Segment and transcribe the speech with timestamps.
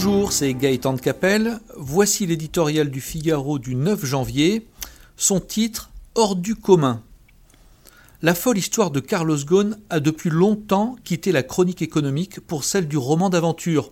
[0.00, 1.58] Bonjour, c'est Gaëtan de Capelle.
[1.76, 4.64] Voici l'éditorial du Figaro du 9 janvier.
[5.16, 7.02] Son titre Hors du commun.
[8.22, 12.86] La folle histoire de Carlos Ghosn a depuis longtemps quitté la chronique économique pour celle
[12.86, 13.90] du roman d'aventure.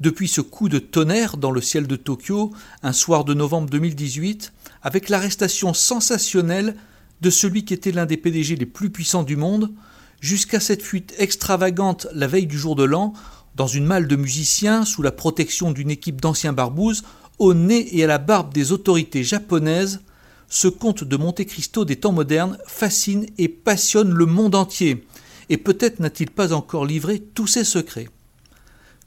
[0.00, 4.54] Depuis ce coup de tonnerre dans le ciel de Tokyo, un soir de novembre 2018,
[4.80, 6.76] avec l'arrestation sensationnelle
[7.20, 9.70] de celui qui était l'un des PDG les plus puissants du monde,
[10.18, 13.12] jusqu'à cette fuite extravagante la veille du jour de l'an,
[13.56, 17.02] dans une malle de musiciens, sous la protection d'une équipe d'anciens barbouzes,
[17.38, 20.00] au nez et à la barbe des autorités japonaises,
[20.48, 25.06] ce conte de Monte Cristo des temps modernes fascine et passionne le monde entier,
[25.48, 28.08] et peut-être n'a-t-il pas encore livré tous ses secrets.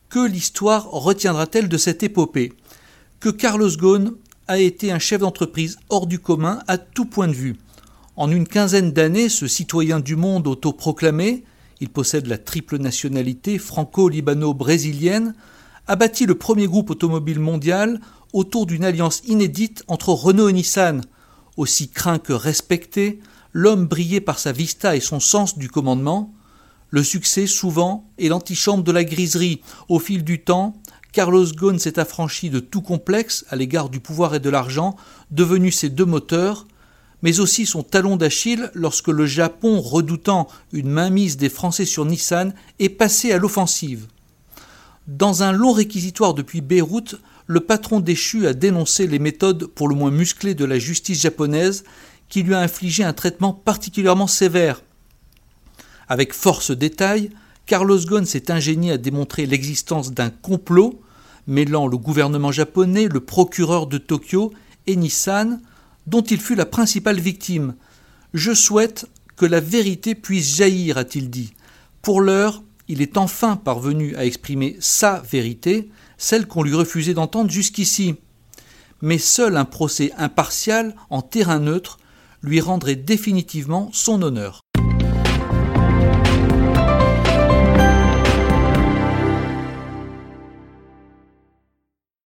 [0.09, 2.54] Que l'histoire retiendra-t-elle de cette épopée?
[3.20, 4.13] Que Carlos Ghosn
[4.48, 7.57] a été un chef d'entreprise hors du commun à tout point de vue.
[8.16, 11.43] En une quinzaine d'années, ce citoyen du monde autoproclamé,
[11.80, 15.34] il possède la triple nationalité franco-libano-brésilienne,
[15.88, 17.99] a bâti le premier groupe automobile mondial
[18.34, 21.02] autour d'une alliance inédite entre Renault et Nissan,
[21.58, 23.20] aussi craint que respecté,
[23.54, 26.34] l'homme brillait par sa vista et son sens du commandement.
[26.90, 29.62] Le succès, souvent, est l'antichambre de la griserie.
[29.90, 30.76] Au fil du temps,
[31.12, 34.96] Carlos Ghosn s'est affranchi de tout complexe à l'égard du pouvoir et de l'argent,
[35.32, 36.68] devenu ses deux moteurs,
[37.21, 42.53] mais aussi son talon d'Achille lorsque le Japon, redoutant une mainmise des Français sur Nissan,
[42.79, 44.07] est passé à l'offensive.
[45.07, 47.15] Dans un long réquisitoire depuis Beyrouth,
[47.47, 51.84] le patron déchu a dénoncé les méthodes pour le moins musclées de la justice japonaise
[52.29, 54.84] qui lui a infligé un traitement particulièrement sévère.
[56.07, 57.31] Avec force détail,
[57.65, 61.01] Carlos Ghosn s'est ingénié à démontrer l'existence d'un complot
[61.49, 64.53] mêlant le gouvernement japonais, le procureur de Tokyo
[64.88, 65.59] et Nissan,
[66.09, 67.75] dont il fut la principale victime.
[68.34, 71.53] Je souhaite que la vérité puisse jaillir, a-t-il dit.
[72.02, 77.52] Pour l'heure, il est enfin parvenu à exprimer sa vérité, celle qu'on lui refusait d'entendre
[77.52, 78.16] jusqu'ici.
[79.02, 82.00] Mais seul un procès impartial, en terrain neutre,
[82.41, 84.62] lui rendrait définitivement son honneur.